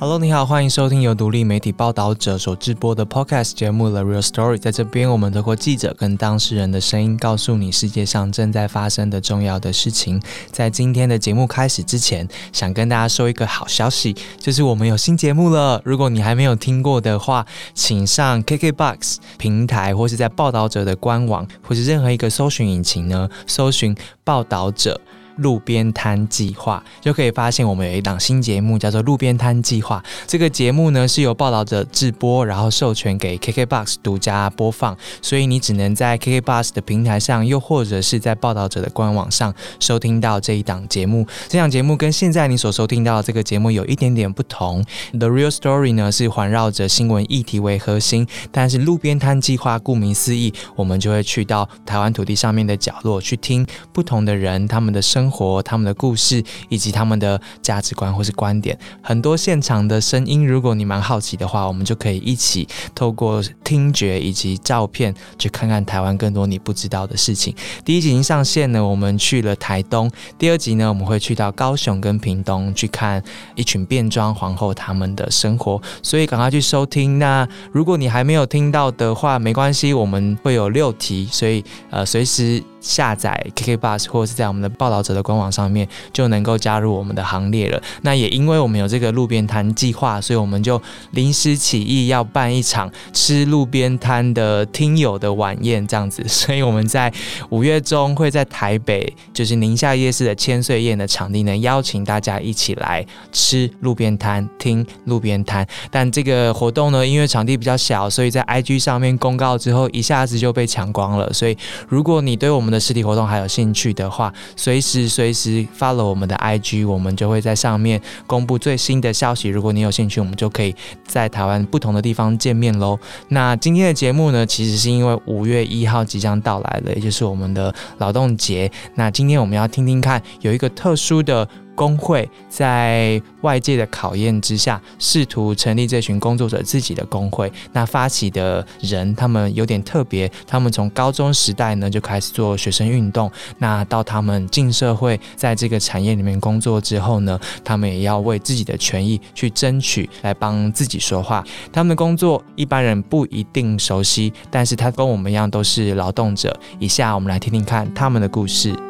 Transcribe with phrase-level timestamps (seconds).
[0.00, 4.56] Hello，你好，欢迎收听由独立媒体报道者所制播的 Podcast 节目《The Real Story》。
[4.58, 10.18] 在这边，我们透过记者跟当事人的声音，告诉你世界上正在发生的重要的事情。
[10.50, 15.82] 在今天的节目开始之前，想跟大家说一个好消息，就是我们有新节目了。
[15.84, 17.44] 如果你还没有听过的话，
[17.74, 23.94] 请上 KKBOX 平台，或是在报道者的官网，或是任何一个搜寻引擎呢，搜寻
[24.24, 24.98] 报道者。
[25.36, 30.02] 路边摊计划就可以发现，我们有一档新节目叫做《路边摊计划》。
[30.26, 41.26] 这个节目呢是由报道者制播，然后授权给 KKBOX 独家播放，所以你只能在 KKBOX 的平台上，又或者是在报道者的官网上收听到这一档节目。
[41.48, 44.84] 这档节目跟现在你所收听到的这个节目有一点点不同。
[45.12, 55.19] The Real Story 呢是环绕着新闻议题为核心，但是路边摊计划顾名思义，我们就会去到台湾土地上面的角落，去听不同的人他们的生。
[55.20, 60.46] 生活他们的故事以及他们的价值观或是观点，很多现场的声音。
[60.46, 67.54] 如果你蛮好奇的话，我们就可以一起透过听觉以及照片，去看看台湾更多你不知道的事情。
[67.84, 70.10] 第一集已经上线了，我们去了台东。
[70.38, 73.22] 第二集呢，我们会去到高雄跟屏东，去看
[73.54, 75.78] 一群变装皇后他们的生活。
[76.02, 77.18] 所以赶快去收听。
[77.18, 82.64] 那如果你还没有听到的话，没关系，我们会有六题，所以呃，随时。
[82.80, 87.80] 下载 KK Bus 或者是在我们的报道者的官网上面就能够加入我们的行列了。
[88.02, 90.80] 那也因为我们有这个路边摊计划，所以我们就
[91.12, 96.22] 临时起意要办一场吃路边摊的听友的晚宴，这样子。
[96.28, 97.12] 所以我们在
[97.50, 105.66] 五月中会在台北，就是宁夏夜市的千岁宴的场地呢，邀请大家一起来吃路边摊、听路边摊。
[105.90, 111.32] 但这个活动呢，因为场地比较小，所以在 IG 上面公告之后，一下子就被抢光了。
[111.32, 111.56] 所以
[111.88, 119.48] 如果你对我们们的实体活动还有兴趣的话，随时随时 follow 我们的 IG，我们就会在上面公布最新的消息。
[119.48, 122.96] 如果你有兴趣，我们就可以在台湾不同的地方见面喽。
[123.28, 128.70] 那今天的节目呢，其实是因为五月一号即将到来了，也就是我们的劳动节。
[128.94, 131.48] 那今天我们要听听看，有一个特殊的。
[131.74, 137.50] 工会在外界的考验之下，试图成立这群工作者自己的工会。
[137.72, 143.30] 那发起的人，他们有点特别，他们从高中时代呢就开始做学生运动。
[143.58, 151.42] 那到他们进社会，在这个产业里面工作之后呢，他们也要为自己的权益去争取，来帮自己说话。
[151.72, 156.54] 他们的工作一般人不一定熟悉，但是他跟我们一样都是劳动者。
[156.78, 158.89] 以下我们来听听看他们的故事。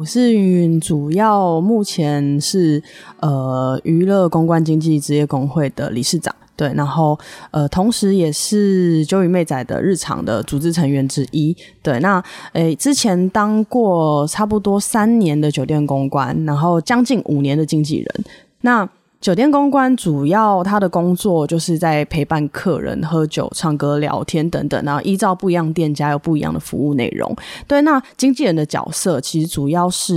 [0.00, 2.82] 我是云云，主要目前是
[3.18, 7.18] 呃娱乐公关经济职业工会的理事长，对，然后
[7.50, 12.24] 呃同时也是九宇妹仔的日常的组织成员之一，对，那
[12.54, 18.24] 诶之前当过差不多三年的酒店公关，然后将近五年的经纪人，
[18.62, 18.88] 那。
[19.20, 27.36] 酒店公关主要他的工作就是在陪伴客人喝酒、唱歌、聊天等等，然后依照不一样店家有不一样的服务内容。
[27.68, 30.14] 对，那经纪人的角色其实主要是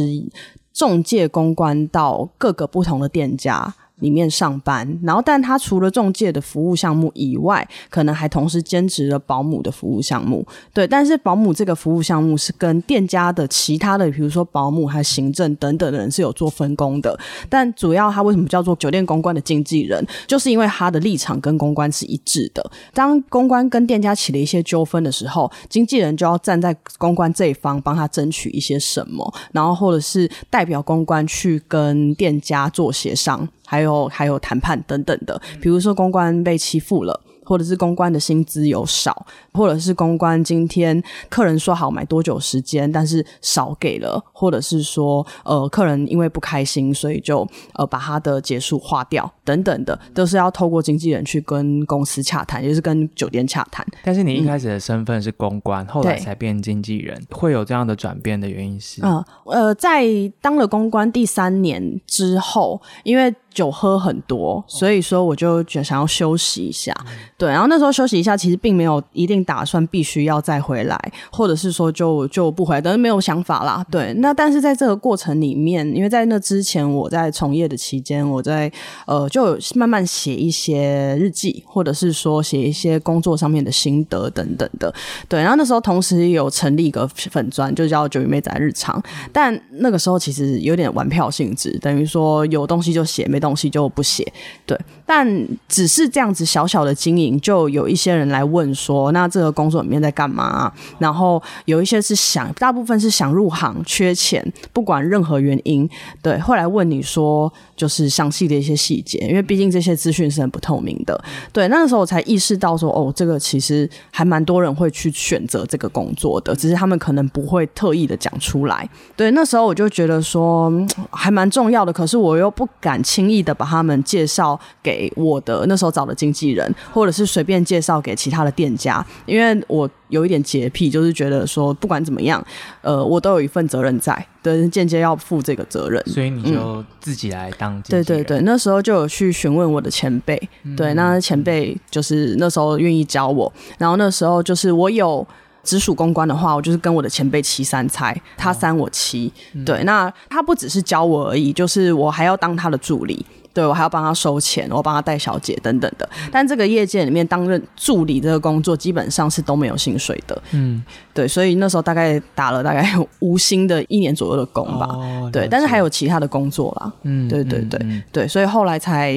[0.71, 3.75] 中介公关到各个不同的店家。
[4.03, 10.45] 里面上班，然后但他除了中介的服务项目以外，可能还同时兼职了保姆的服务项目。
[10.73, 17.17] 对，但是保姆这个服务项目是跟店家的其他的，比如说保姆还行政等等的人是有做分工的。
[17.47, 22.69] 但主要他为什么叫做酒店公关的经纪人，就是因为他的立场跟公关是一致的。
[22.93, 33.47] 当公关跟店家起了一些纠纷的时候，经纪人就要站在公关这一方，帮他争取一些什么，然后或者是代表公关去跟店家做协商。
[33.65, 37.19] 还有还有谈判等等的，比如说公关被欺负了。
[37.45, 53.85] 或者是公关的薪资有少，或者是公关今天客人说好买多久时间，但是少给了，或者是说呃客人因为不开心，所以就呃把他的结束划掉等等的，都是要透过经纪人去跟公司洽谈，也是跟酒店洽谈。
[54.05, 59.01] 但是你一开始的身份是公关，后来才变经纪人，会有这样的转变的原因是？
[59.03, 60.05] 嗯呃，在
[60.39, 66.93] 当了公关第三年之后，因为酒喝很多，所以说我就觉想要休息一下。
[67.37, 70.97] 对，然后那时候休息一下，其实并没有一定打算必须要再回来，
[71.31, 73.85] 或者是说就就不回来，但是没有想法啦。
[73.91, 78.71] 对，那但是在这个过程里面，因为在那之前我在从业的期间，我在
[79.05, 84.93] 呃就慢慢写一些日记，或者是说写一些工作上面的心得等等的。
[85.27, 89.01] 对，然后那时候同时有成立一个粉砖，就叫九鱼妹仔日常，
[89.31, 93.53] 但那个时候其实有点玩票性质，等于说有东西就写，没东。
[93.55, 94.25] 西就不写。
[94.65, 95.25] 对，但
[95.69, 100.73] 只是这样子小小的经营，就有一些人来问说，那这个工作里面在干嘛？
[100.97, 104.43] 然后有一些是想，大部分是想入行缺钱，
[104.73, 105.89] 不管任何原因，
[106.21, 111.23] 对，会来问你说，就是详细的一些细节，因为毕竟这些资讯是很不透明的。
[111.51, 118.89] 对，那个时候我才意识到说，哦，这个其实还蛮多人会去选择这个工作的，只是他们可能不会特意的讲出来。
[119.15, 120.71] 对，那时候我就觉得说
[121.11, 132.45] 还蛮重要的，可是我又不敢轻易的把他们介绍给我的那时候找的经纪人，或者是随便介绍给其他的店家，因为我有一点洁癖，就是觉得说不管怎么样，
[132.81, 140.39] 呃，我都有一份责任在，对，间接要负这个责任，所以你就自己来当对对对，那时候就有去询问我的前辈，
[140.75, 145.25] 对，那前辈就是那时候愿意教我，然后那时候就是我有。
[145.63, 149.31] 直属公关的话，我就是跟我的前辈七三猜，他三我七，
[149.65, 156.07] 对，那他不只是教我而已，就是我还要当他的助理，对我还要帮他收钱，我帮他带小姐等等的。
[156.31, 160.83] 但这个业界里面担任助理这个工作，基本上是都没有薪水的，嗯，
[161.13, 164.89] 对，所以那时候大概打了大概无薪的一年左右的工吧，
[165.31, 169.15] 对，但是还有其他的工作啦，嗯，对对对对，所以后来才。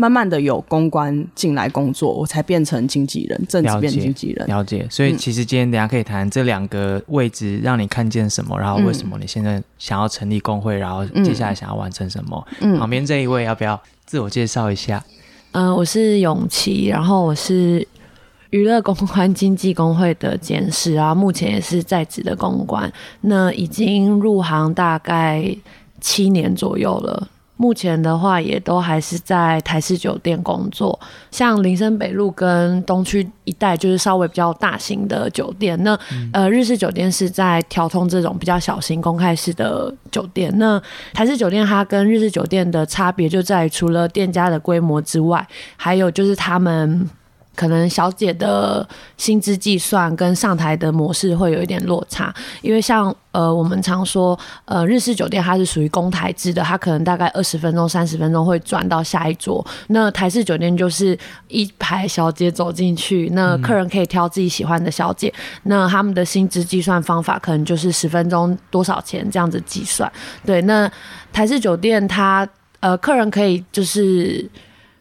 [0.00, 4.46] 慢慢的有公关进来工作，我才变成经纪人，正式变经纪人。
[4.46, 12.46] 了解，所以其实今天等下可以谈这两个位置让你看见什么，然后为什么你现在想要成立工会，然后接下来想要完成什么。
[12.78, 15.04] 旁边这一位要不要自我介绍一下？
[15.50, 17.84] 嗯，我是永琪，然后我是
[18.50, 22.88] 娱乐公关经纪工会的监事啊，目前也是在职的公关，
[23.22, 25.56] 那已经入行大概
[26.00, 27.26] 七年左右了。
[27.58, 30.98] 目前的话，也都还是在台式酒店工作，
[31.30, 35.76] 像林森北路跟东区一带，就是稍微比较大型的酒店。
[35.82, 35.98] 那
[36.32, 40.50] 呃，日式酒店是在调通这种比较小型公开式的酒店。
[40.56, 40.80] 那
[41.12, 45.46] 台式酒店它跟日式酒店的差别就在除了店家的规模之外，
[45.76, 47.10] 还有就是他们。
[47.58, 52.32] 可能小姐的薪资计算跟上台的模式会有一点落差，
[52.62, 59.66] 因为像呃我们常说呃日式酒店它是属于公台制的，它可能大概二十分钟、三十分钟会转到下一桌。
[59.88, 61.18] 那台式酒店就是
[61.48, 65.34] 一排小姐走进去，那客人可以挑自己喜欢的小姐，
[65.64, 70.08] 那他们的薪资计算方法可能就是十分钟多少钱这样子计算。
[70.46, 70.88] 对，那
[71.32, 74.48] 台式酒店它呃客人可以就是。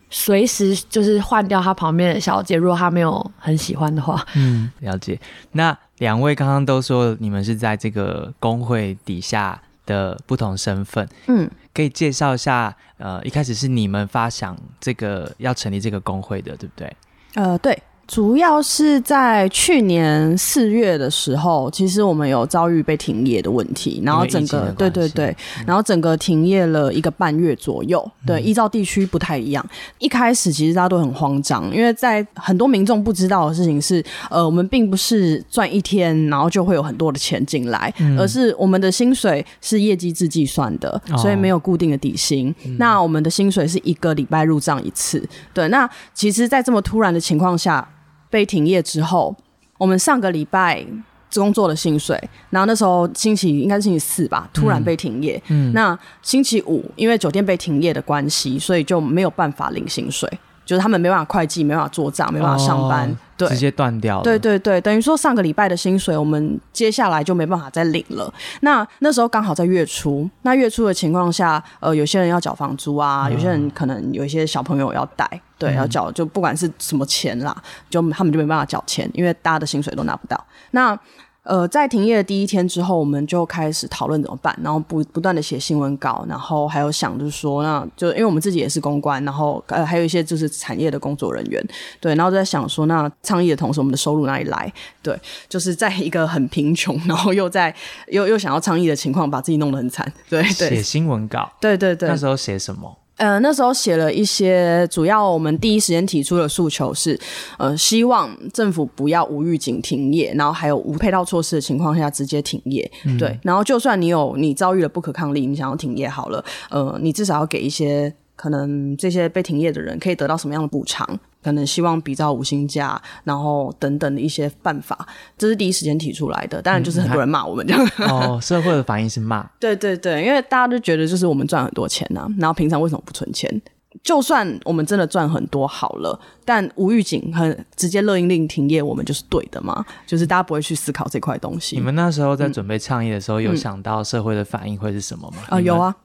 [0.09, 4.25] 随时就是换掉他旁边的小姐，如果他没有很喜欢的话。
[4.35, 5.19] 嗯，了解。
[5.51, 12.75] 那两位刚刚都说你们是在这个工会底下的不同身份，嗯，可以介绍一下。
[12.97, 16.95] 呃，一开始是你们发想这个要成立这个工会的，对不对？
[17.35, 17.79] 呃，对。
[18.07, 28.09] 主要是在去年四月的时候，其实我们有遭遇被停业的问题，然后整个对对对，然后整个停业了一个半月左右。
[28.25, 29.63] 对，依照地区不太一样。
[29.99, 42.55] 一开始其实大家都很慌张，因为在很多民众不知道的事情是，呃，我们并不是赚一天然后就会有很多的钱进来，而是我们的薪水是业绩制计算的，所以没有固定的底薪。
[42.77, 45.21] 那我们的薪水是一个礼拜入账一次。
[45.53, 47.85] 对，那其实，在这么突然的情况下。
[48.29, 49.35] 被停业之后，
[49.77, 50.85] 我们上个礼拜
[51.33, 52.17] 工作的薪水，
[52.49, 55.41] 然后那时候星期应该是星期四吧，突然被停业。
[55.49, 60.27] 嗯，那星期五因为酒店被停业的关系，所以就没有办法领薪水。
[60.67, 64.23] 就是他们没办法会计，没办法做账，没办法上班，对，直接断掉了。
[64.23, 68.31] 对对对，等于说上个礼拜的薪水，我们接下来就没办法再领了。
[68.59, 75.25] 那那时候刚好在月初，那月初的情况下，呃，有些人要缴房租啊，有些人可能有一些小朋友要带，
[75.57, 77.55] 对，要缴，就不管是什么钱啦，
[77.89, 80.45] 就他们就没办法缴钱，因为大家的薪水都拿不到。
[80.71, 80.99] 那
[81.47, 91.65] 呃，在停业的第一天之后，我们就开始讨论怎么办，然后不不断的写新闻稿，然后还有想就是说，那就因为我们自己也是公关，然后呃还有一些就是产业的工作人员，
[91.99, 94.71] 对，然后在想说，那倡议的同时，我们的收入哪里来？
[95.01, 97.73] 对，就是在一个很贫穷，然后又在
[98.07, 100.69] 又又想要倡议的情况，把自己弄得很惨，对对。
[100.69, 102.97] 写新闻稿，对对对，那时候写什么？
[103.17, 107.19] 呃，那时候写了一些，主要我们第一时间提出的诉求是，
[107.57, 121.19] 呃，希望政府不要无预警停业，然后还有无配套措施的情况下直接停业，对，然后就算你有你遭遇了不可抗力，你想要停业好了，呃，你至少要给一些可能这些被停业的人可以得到什么样的补偿。
[121.47, 126.61] 可能希望比照五星价，然后等等的一些办法，这是第一时间提出来的。
[126.61, 127.87] 当然，就是很多人骂我们这样。
[128.11, 129.49] 哦，社会的反应是骂。
[129.57, 133.61] 对对对，因为大家都觉得就是我们赚很多钱呐，然后平常为什么不存钱？
[134.03, 139.85] 就算我们真的赚很多好了，但无预警很直接勒令令停业，我们就是对的嘛？
[140.05, 141.77] 就是大家不会去思考这块东西。
[141.77, 145.37] 你们那时候在准备创业的时候，有想到社会的反应会是什么吗？
[145.47, 145.95] 啊，有啊。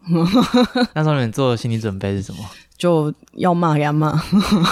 [0.95, 2.39] 那时候你们做的心理准备是什么？
[2.77, 4.21] 就要骂呀骂。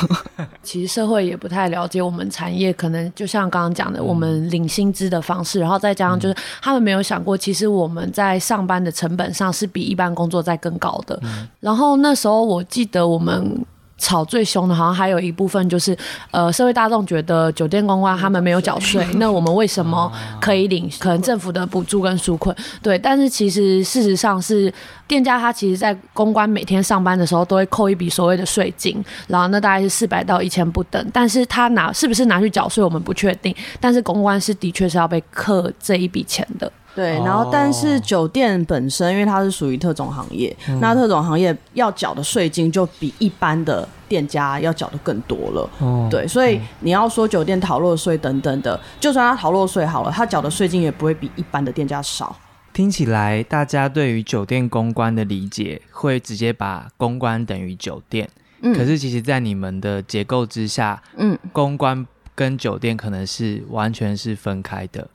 [0.62, 11.20] 其实社会也不太了解我们产业，可能就像刚刚讲的，我们领薪资的方式，然后再加上就是他们没有想过，其实我们在上班的成本上是比一般工作在更高的。
[11.60, 13.64] 然后那时候我记得我们。
[14.00, 15.96] 吵最凶的，好像还有一部分就是，
[16.30, 22.56] 呃，社会大众觉得酒店公关他们没有缴税，那我们为什么可以领可能政府的补助跟纾困？
[22.82, 24.72] 对，但是其实事实上是
[25.06, 36.72] 店家他其实在公关每天上班的时候都会扣一笔所谓的税金，然后那大概是四百到一千不等，但是他拿是不是拿去缴税我们不确定，但是公关是的确是要被扣这一笔钱的。
[36.94, 45.70] 对，然后但是酒店本身，因为它是属于特种行业，那特种行业要缴的税金就比一般的店家要缴的更多了。
[45.78, 52.36] 哦，对，所以你要说酒店逃漏税等等的，就算他逃漏税好了，他缴的税金也不会比一般的店家少。
[52.72, 58.28] 听起来大家对于酒店公关的理解，会直接把公关等于酒店。
[58.62, 65.08] 嗯，可是其实，在你们的结构之下，嗯，公关跟酒店可能是完全是分开的。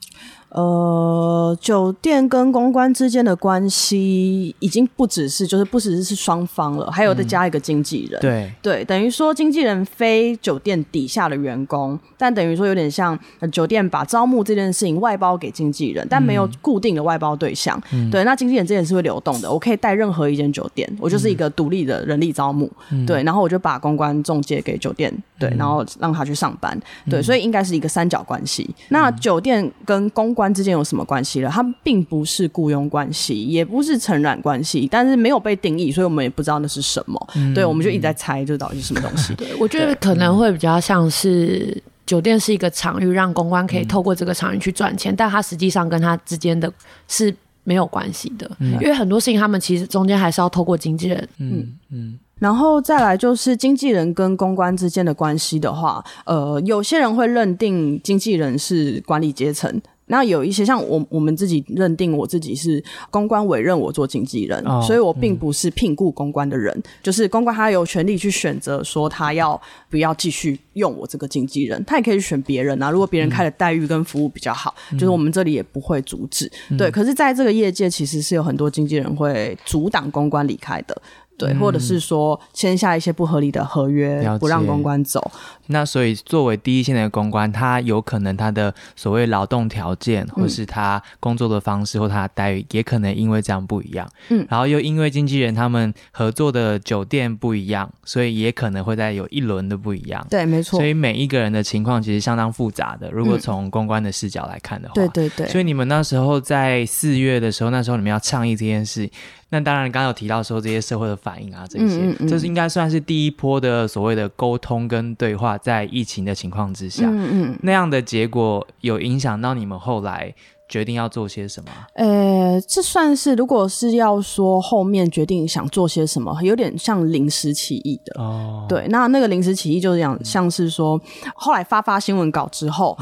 [0.56, 8.18] 呃，酒店跟公关之间的关系已经不只是就是不只是是双方了，还有再加一个经纪人。
[8.22, 13.18] 对对，等于说经纪人非酒店底下的员工，但等于说有点像
[13.52, 17.78] 酒店把招募这件事情外包给经纪人，但没有固定的外包对象。
[18.10, 22.72] 对，那经纪人这件事会流动的，我可以带任何一间酒店，我就是一个独立的人力招募。
[23.06, 26.78] 对，然后我就把公关中介给酒店，对，然后让他去上班。
[27.08, 28.68] 对，所以应该是一个三角关系。
[28.88, 31.50] 那酒店跟公关之间有什么关系了？
[31.50, 37.28] 它并不是雇佣关系，也不是承揽关系，但是没有被定义，所以我们也不知道那是什么。
[37.54, 39.34] 对，我们就一直在猜，这到底是什么东西？
[39.36, 46.72] 对，我觉得可能会比较像是酒店是一个场域，让公关可以透过这个场域去赚钱，但它实际上跟它之间的
[47.08, 51.28] 是没有关系的，因为很多事情他们其实中间还是要透过经纪人。
[51.38, 52.18] 嗯嗯。
[52.38, 59.80] 然后再来就是经纪人跟公关之间的关系的话，呃，有些人会认定经纪人是管理阶层。
[60.08, 72.88] 那有一些像我，我们自己认定我自己是公关委任我做经纪人，所以我并不是聘雇公关的人，就是公关他有权利去选择说他要不要继续用我这个经纪人，他也可以选别人啊。
[72.88, 76.48] 如果别人开的待遇跟服务比较好，就是我们这里也不会阻止。
[76.78, 80.96] 对，可是在这个业界其实是有很多经纪人会阻挡公关离开的。
[81.38, 85.30] 对，或者是说签下一些不合理的合约，不让公关走。
[85.66, 94.08] 那所以作为第一线的公关，他有可能他的所谓劳动条件，或是他工作的方式或他的待遇，也可能因为这样不一样。
[94.28, 100.24] 嗯，然后又因为经纪人他们合作的酒店不一样，所以也可能会在有一轮的不一样。
[100.30, 100.78] 对，没错。
[100.78, 103.10] 所以每一个人的情况其实相当复杂的。
[103.10, 105.48] 如果从公关的视角来看的话，对对对。
[105.48, 109.10] 所以你们那时候在四月的时候，那时候你们要倡议这件事。
[109.48, 120.34] 那当然，刚刚有提到说这些社会的反应啊，这些，这是应该算是第一波的所谓的沟通跟对话，在疫情的情况之下，嗯嗯，那样的结果有影响到你们后来
[120.68, 121.70] 决定要做些什么？
[121.94, 128.66] 呃，这算是如果是要说后面决定想做些什么，有点像临时起意的哦。
[128.68, 131.00] 对，那那个临时起意就是讲像是说，
[131.36, 132.98] 后来发发新闻稿之后，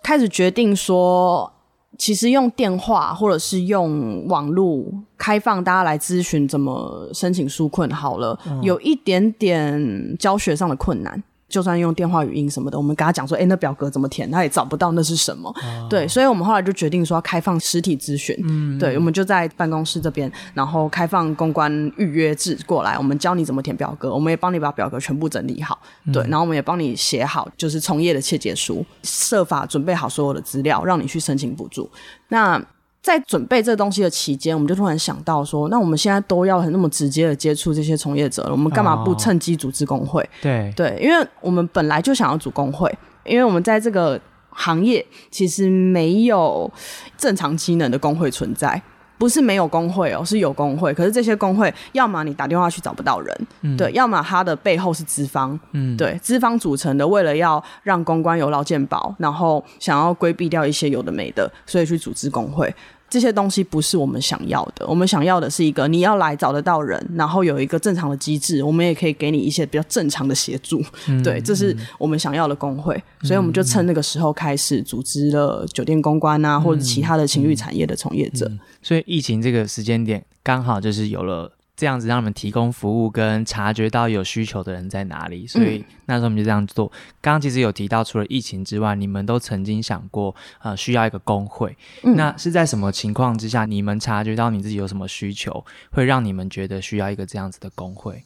[0.00, 1.51] 开始决定说。
[1.98, 4.84] 其实用电话或者是用网络
[5.16, 11.22] 开放，大家来咨询怎么申请纾困好了，有一点点教学上的困难。
[11.52, 15.54] 就算用电话语音什么的，我们跟他讲说，哎，那表格怎么填，他也找不到那是什么。
[15.90, 18.34] 对，所以我们后来就决定说要开放实体咨询。
[18.48, 25.78] 嗯，对，我们就在办公室这边，然后开放公关预约制过来，我们教你怎么填表格，我们也帮你把表格全部整理好。
[26.10, 31.90] 对，然后我们也帮你写好，就是从业的切结书，设法准备好所有的资料，让你去申请补助。
[32.28, 32.58] 那
[33.02, 40.26] 在准备这东西的期间，我们就突然想到说，那我们现在都要很那么直接的接触这些从业者了，我们干嘛不趁机组织工会？
[40.40, 40.72] 对。
[40.76, 42.88] 对，因为我们本来就想要组工会，
[43.24, 46.70] 因为我们在这个行业其实没有
[47.18, 48.80] 正常机能的工会存在，
[49.22, 62.74] 不是没有工会哦，是有工会，可是这些工会要么你打电话去找不到人，对，要么它的背后是资方，嗯，对，资方组成的，为了要让公关有劳健保，然后想要规避掉一些有的没的，所以去组织工会。
[63.12, 70.82] 这些东西不是我们想要的，我们想要的是一个你要来找得到人，然后有一个正常的机制，我们也可以给你一些比较正常的协助。
[71.22, 78.50] 对，这是我们想要的工会，所以我们就趁那个时候开始组织了酒店公关啊，或者其他的情侣产业的从业者。
[78.80, 86.86] 所以疫情这个时间点刚好就是有了这样子让你们提供服务，跟察觉到有需求的人在哪里，所以那时候我们就这样做。
[87.20, 91.76] 刚刚其实有提到，除了疫情之外，你们都曾经想过，呃，需要一个工会。
[92.02, 98.22] 那是在什么情况之下，你们察觉到你自己有什么需求，会让你们觉得需要一个这样子的工会？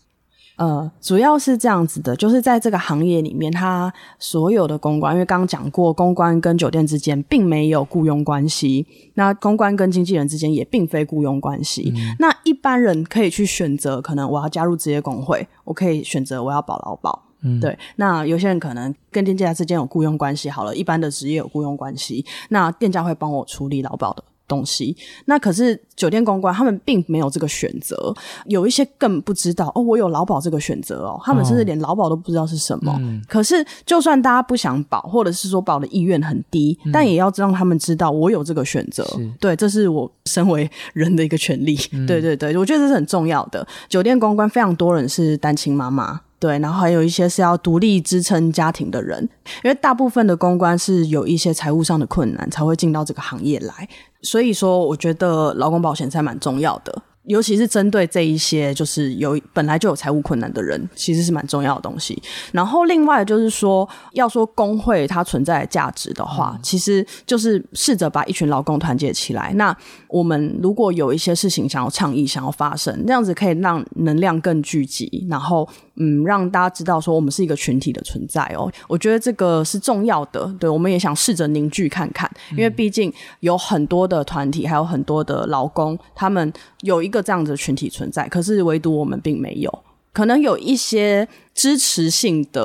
[0.56, 11.92] 呃，主要是这样子的，就是在这个行业里面，它所有的公关，因为刚刚讲过，公关跟酒店之间并没有雇佣关系，那公关跟经纪人之间也并非雇佣关系。
[12.18, 17.22] 那一般人可以去选择，可能我要加入职业工会，我可以选择我要保劳保。
[17.42, 17.78] 嗯，对。
[17.96, 24.24] 那有些人可能跟店家之间有雇佣关系，好了，一般的职业有雇佣关系，那店家会帮我处理劳保的。
[24.48, 28.14] 东西，那可是酒店公关，他们并没有这个选择，
[28.46, 32.98] 有一些更不知道哦，我有劳保这个选择哦，他们甚至连劳保都不知道是什么。
[33.28, 39.06] 可是，就算大家不想保，或者是说保的意愿很低，但也要让他们知道我有这个选择。
[39.40, 41.76] 对，这是我身为人的一个权利。
[42.06, 43.66] 对对对，我觉得这是很重要的。
[43.88, 46.20] 酒店公关非常多人是单亲妈妈。
[46.38, 49.18] 对，然后还有一些是要独立支撑家庭的人，
[49.64, 53.88] 因为大部分的公关是有一些财务上的困难才会进到这个行业来，
[54.26, 57.02] 所以说我觉得劳工保险才蛮重要的。
[57.26, 62.16] 尤其是针对这一些就是有本来就有财务困难的人，其实是蛮重要的东西。
[62.52, 69.52] 然后另外就是说，要说工会它存在的价值的话，其实就是试着把一群劳工团结起来。
[69.56, 78.72] 那我们如果有一些事情想要倡议、想要发生，那样子可以让能量更聚集，然后嗯，让大家知道说我们是一个群体的存在哦。
[78.88, 80.46] 我觉得这个是重要的。
[80.58, 86.50] 对，我们也想试着凝聚看看，因为毕竟有很多的团体，还有很多的劳工，他们
[86.80, 87.26] 有一个。
[87.26, 89.82] 这样的群体存在，可是唯独我们并没有。
[90.12, 92.62] 可能有一些支持性的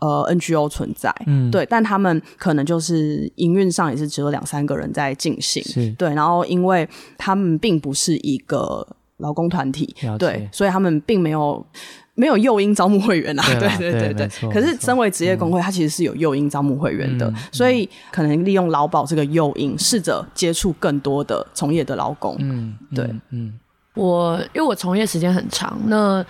[0.00, 6.12] 呃 NGO 存在，嗯，对，但他们可能就是营运上也是只有两三个人在进行，对。
[6.12, 6.86] 然后，因为
[7.16, 8.86] 他们并不是一个
[9.16, 11.64] 劳工团体，对，所以他们并没有
[12.14, 14.50] 没有诱因招募会员啊，对对对对。
[14.50, 23.58] 可是，身为职业工会，它其实是有诱因招募会员的，所以可能利用劳保这个诱因，试着接触更多的从业的劳工，嗯，对，嗯。
[23.94, 26.24] 我因为我从业时间很长，那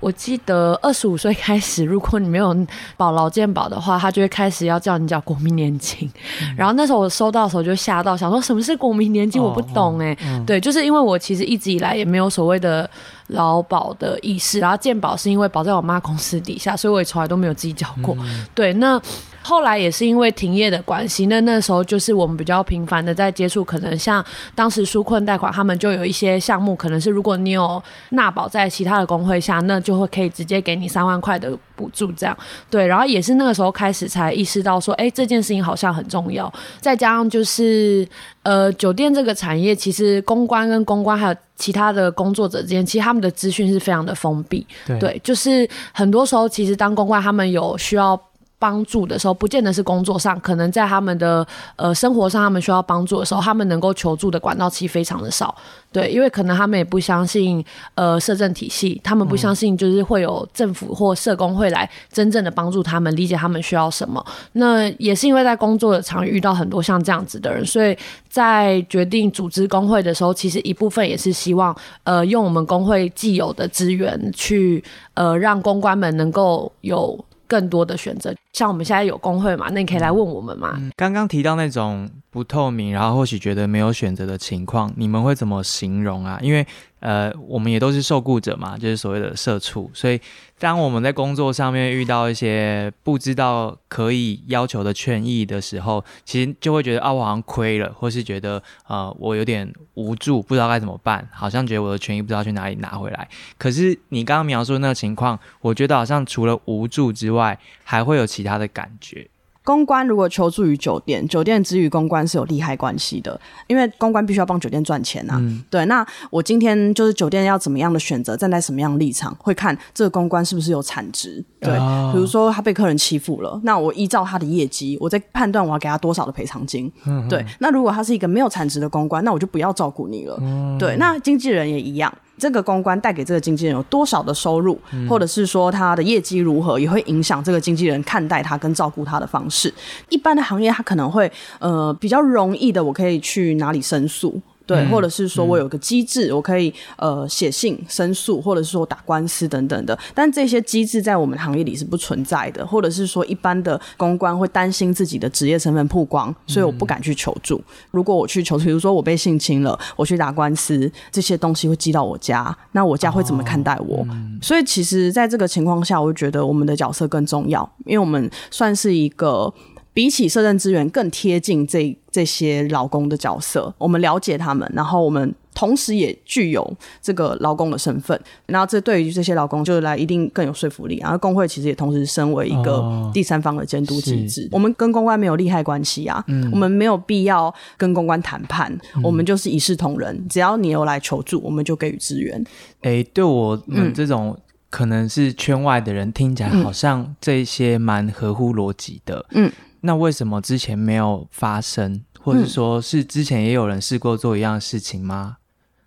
[0.00, 2.56] 我记得二十五岁开始，如果你没有
[2.96, 6.10] 保劳健保的话，他就会开始要叫你缴国民年金。
[6.56, 10.16] 然后那时候我收到的时候就吓到，想说什么是国民年金，我不懂哎。
[10.46, 12.88] 对，就是因为我其实一直以来也没有所谓的
[13.28, 18.16] 劳保的意识，然后健保是因为保在我妈公司底下，所以我也从来都没有自己缴过。
[18.54, 19.00] 对，那。
[19.42, 24.24] 后来也是因为停业的关系，那那时候就是我们比较频繁的在接触，可能像
[24.54, 32.36] 当时纾困贷款，他们就有一些项目，可能是如果你有纳保在其他的工会下，那就会可以直接给你三万块的补助，这样
[32.68, 32.86] 对。
[32.86, 36.52] 然后也是那个时候开始才意识到说，哎，这件事情好像很重要。
[36.80, 38.06] 再加上就是
[38.42, 44.66] 呃，酒店这个产业，其实公关跟公关还有其他的工作者之间，其实他们的资讯是非常的封闭，
[44.98, 48.20] 对，就是很多时候其实当公关，他们有需要。
[48.60, 51.44] 帮助的时候，不见得是工作上，可能在他们的
[51.76, 55.52] 呃生活上，他们需要帮助的时候，他们能够求助的管道其实非常的少。
[55.90, 64.24] 对，因为可能他们也不相信呃社政体系，他们不相信就是会有政府或社工会来真正的帮助他们理解他们需要什么。
[64.52, 67.96] 那也是因为在工作的场遇到很多像这样子的人，所以
[68.28, 77.18] 在决定组织工会的时候，其实一部分也是希望呃用我们工会既有的资源去呃让公关们能够有。
[77.50, 80.80] 更多的选择，像我们现在有工会嘛，那你可以来问我们嘛。
[80.94, 86.38] 刚刚提到那种不透明，然后或许觉得没有选择的情况，你们会怎么形容啊？
[86.40, 86.64] 因为。
[87.00, 90.20] 呃，我们也都是受雇者嘛，就是所谓的社畜，所以
[90.58, 103.28] 当我们在工作上面遇到一些不知道可以要求的权益的时候，其实就会觉得啊，我好像亏了，或是觉得呃，我有点无助，不知道该怎么办，好像觉得我的权益不知道去哪里拿回来。
[103.58, 109.28] 可是你刚刚描述那个情况，我觉得好像除了无助之外，还会有其他的感觉。
[109.62, 115.40] 公关如果求助于酒店，酒店之于公关是有利害关系的，因为公关必须要帮酒店赚钱啊。
[115.68, 121.44] 对，那我今天就是酒店要怎么样的选择，站在什么样的立场，会看这个公关是不是有产值。
[121.60, 121.74] 对，
[122.12, 126.90] 比如说他被客人欺负了，那我依照他的业绩，我在判断我要给他多少的赔偿金。
[127.28, 130.40] 对，那如果他是一个没有产值的公关，那我就不要照顾你了。
[130.78, 132.12] 对，那经纪人也一样。
[132.40, 139.72] 这个公关带给这个经纪人有多少的收入，或者是说他的业绩如何，也会影响这个经纪人看待他跟照顾他的方式。
[140.08, 144.40] 一般的行业，他可能会呃比较容易的，我可以去哪里申诉。
[144.70, 149.98] 对，或者是说我有个机制，我可以呃写信申诉，或者是说打官司等等的。
[150.14, 157.60] 但这些机制在我们行业里是不存在的，或者是说一般的公关会担心自己的职业身份曝光，所以我不敢去求助。
[157.90, 164.06] 如果我去求助，比如说我被性侵了，我去打官司，这些东西会寄到我家，那我家会怎么看待我？
[164.40, 169.52] 所以其实在这个情况下，我就觉得我们的角色更重要，因为我们算是一个。
[169.92, 180.98] 比起社政资源更贴近这这些劳工的角色，我们了解他们，然后我们同时也具有这个劳工的身份，然后这对于这些劳工就是来一定更有说服力。
[180.98, 188.72] 然后工会其实也同时身为一个第三方的监督机制，我们跟公关没有利害关系啊，嗯我们没有必要跟公关谈判，
[189.02, 192.42] 我们就是一视同仁，只要你有来求助，我们就给予支援。
[192.82, 194.38] 哎，对我们这种
[194.70, 199.50] 可能是圈外的人听起来好像这些蛮合乎逻辑的，嗯。
[199.82, 205.38] 那为什么之前没有发生，或者说是之前也有人试过做一样的事情吗？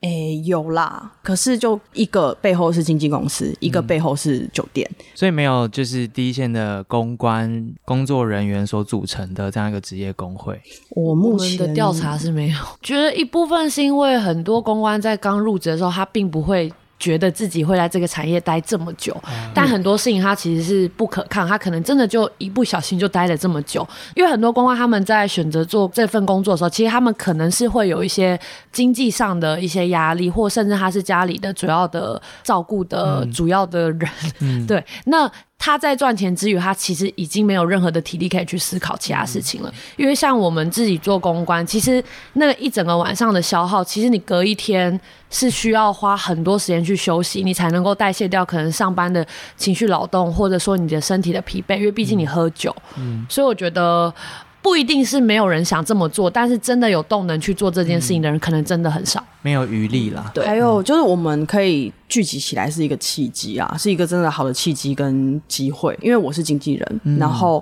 [0.02, 10.62] 诶，有啦，可是就一个背后是经纪公司，一个背后是酒店，所以没有就是第一线的公关工作人员所组成的这样一个职业工会。
[10.90, 16.70] 我目前的调查是没有， 觉得一部分是因为很多公关在刚入职的时候，他并不会。
[17.04, 19.14] 觉得自己会在这个产业待这么久，
[19.54, 23.86] 但很多事情他其实是不可抗，他可能真的就一不小心就待了这么久。
[24.16, 28.40] 因为很多公关他们在选择做这份工作的时候，其实他们可能是会有一些
[28.72, 34.10] 经济上的一些压力，或甚至他是家里的主要的照顾的主要的人。
[34.66, 35.30] 对，那。
[35.66, 39.74] 他在赚钱之余，他其实已经没有任何的体力可以去思考其他事情了。
[39.96, 45.00] 因为像我们自己做公关，其实那个一整个晚上的消耗，其实你隔一天
[45.30, 51.78] 是需要花很多时间去休息，你才能够代谢掉可能上班的情绪劳动，或者说你的身体的疲惫。
[51.78, 54.14] 因为毕竟你喝酒，嗯，所以我觉得。
[54.64, 60.32] 不一定是没有人想这么做，但是真的有动能去做这件事情的人，可能真的很少，没有余力啦。
[60.34, 65.96] 对，还有就是我们可以聚集起来是一个契机啊，是一个真的好的契机跟机会。
[66.02, 67.62] 因为我是经纪人，然后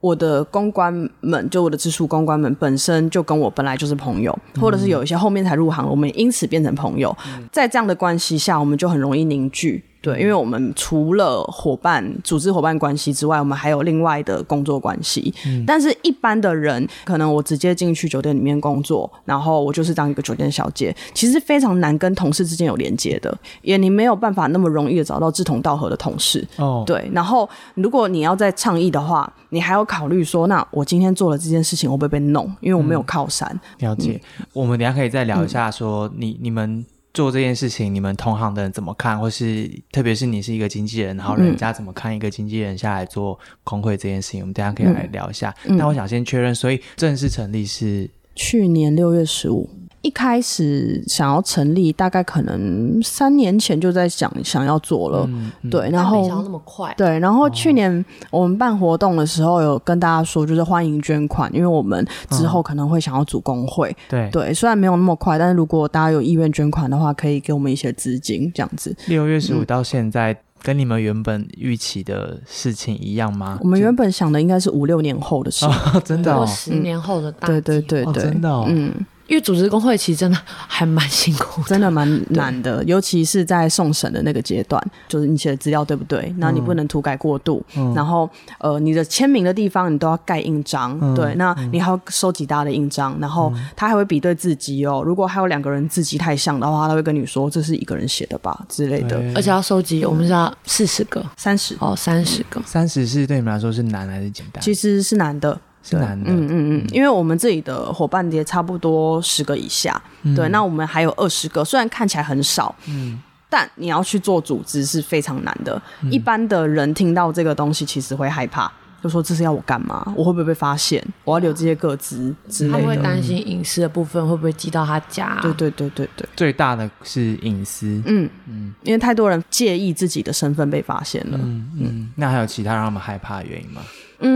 [0.00, 7.16] 我的公关们，就我的直属公关们本身就跟我本来就是朋友，或者是有一些后面才入行，我们因此变成朋友。
[7.50, 9.82] 在这样的关系下，我们就很容易凝聚。
[10.04, 15.32] 对，因为我们除了伙伴、组织伙伴关系之外，我们还有另外的工作关系。
[15.46, 26.46] 嗯，但是一般的人，可能我直接进去酒店里面工作，然后我就是当一个酒店小姐，其实非常难跟同事之间有连接的，也你没有办法那么容易的找到志同道合的同事。
[26.56, 27.10] 哦，对。
[27.14, 32.44] 然后如果你要再倡议的话，你还要考虑说，那我今天做了这件事情，会不会被弄？
[32.60, 33.58] 因为我没有靠山。
[33.78, 34.20] 了解。
[34.52, 36.84] 我们等下可以再聊一下，说你你们。
[37.14, 39.18] 做这件事情，你们同行的人怎么看？
[39.18, 44.40] 或是特别是你是一个经纪人，然后人家怎么看一个经纪人下来做工会这件事情？
[44.40, 45.54] 我们等下可以来聊一下。
[45.64, 49.70] 那我想先确认，所以正式成立是去年六月十五。
[50.04, 55.26] 一开始想要成立，大概可能三年前就在想想要做了，
[55.70, 64.28] 对，然后没想到那么快，对，然后去年我们办活动的时候，有跟大家说，就是欢迎捐款，因为我们之后可能会想要组工会，对。
[64.30, 68.94] 对，虽然没有那么快，但是如果大家有意愿捐款的话，可以给我们一些资金，这样子。
[69.06, 73.58] 六月十五到现在，跟你们原本预期的事情一样吗？
[73.62, 75.64] 我们原本想的应该是五六年后的事，
[76.04, 78.92] 真的，十年后的大，对对对对，真的，嗯。
[79.26, 86.34] 因为组织工会其实真的还蛮辛苦，真的蛮难的，尤其是在送审的那个阶段，就是你写的资料对不对？
[86.38, 87.94] 那你不能涂改过度，嗯。
[87.94, 95.02] 然后呃，你的签名的地方你都要盖印章，对，那你还要收集大家的印章，然后他还会比对字迹哦。
[95.04, 101.74] 如果还有两个人字迹太像的话，他会跟你说这是一个人写的吧之类的，而且要收集，我们是要四十个、三十。
[101.80, 104.62] 哦，三十个，三十是对你们来说是难还是简单？
[104.62, 105.58] 其实是难的。
[105.84, 110.00] 是难的，嗯嗯嗯，因为我们这里的伙伴也差不多十个以下，
[110.34, 113.20] 对，那我们还有二十个，虽然看起来很少，嗯，
[113.50, 115.80] 但你要去做组织是非常难的。
[116.10, 120.10] 一般的人听到这个东西，其实会害怕，就说这是要我干嘛？
[120.16, 121.04] 我会不会被发现？
[121.24, 122.80] 我要留这些个资之类的？
[122.80, 125.38] 他会担心隐私的部分会不会寄到他家？
[125.42, 128.28] 对对对对对，最大的是隐私，嗯。
[128.48, 131.70] 嗯，因为太多人介意自己的身份被发现了，嗯。
[131.78, 133.82] 嗯，那还有其他让他们害怕的原因吗？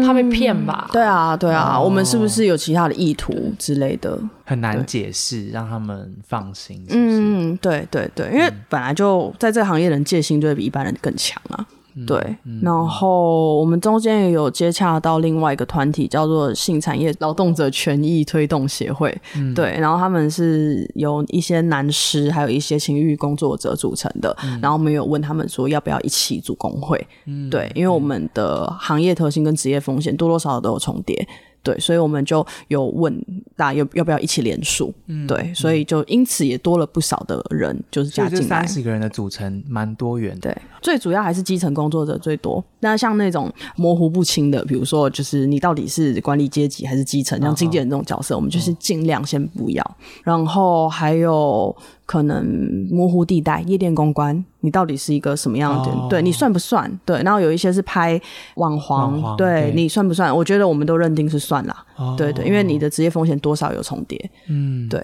[0.05, 0.89] 怕被骗吧？
[0.93, 4.19] 对啊，对啊，我们是不是有其他的意图之类的？
[4.45, 6.85] 很难解释，让他们放心。
[6.89, 11.67] 嗯，对对对，因为本来就在这个行业，人戒心就会比一般人更强啊。
[12.07, 19.17] 对，然后我们中间也有接洽到另外一个团体，叫做性产业劳动者权益推动协会。
[19.55, 24.37] 对，然后他们是由一些男师，还有一些情欲工作者组成的。
[24.61, 27.07] 然后我们有问他们说，要不要一起组工会？
[27.51, 31.27] 对，因为我们的行业特性跟职业风险多多少少都有重叠。
[31.61, 33.13] 对，所以我们就有问
[33.57, 34.95] 大家要要不要一起联署？
[35.07, 38.47] 嗯，对，所以就因此也多了不少的人，就是加进来。
[38.47, 40.51] 三十个人的组成蛮多元的。
[40.53, 42.65] 对，最主要还是基层工作者最多。
[42.81, 49.97] 那像那种模糊不清的，比如说就是你到底是管理阶级还是基层，像经纪人这种角色，我们就是尽量先不要。
[50.25, 51.75] 然后还有。
[52.09, 52.43] 可能
[52.91, 56.09] 模糊地带，夜店公关，你到底是一个什么样的？
[56.09, 56.91] 对你算不算？
[57.05, 58.19] 对，然后有一些是拍
[58.55, 60.35] 网黄，对你算不算？
[60.35, 61.85] 我觉得我们都认定是算啦。
[62.17, 64.19] 对对，因为你的职业风险多少有重叠。
[64.49, 64.99] 嗯，对。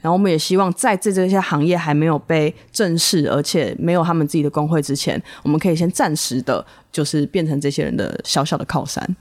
[0.00, 9.16] 然后我们也希望在这这些行业还没有被正视，而且没有他们自己的工会之前，我们可以先暂时的，就是变成这些人的小小的靠山。